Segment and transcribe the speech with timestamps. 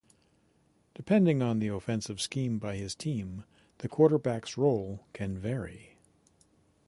[0.95, 3.43] Depending on the offensive scheme by his team,
[3.77, 5.99] the quarterback's role can vary.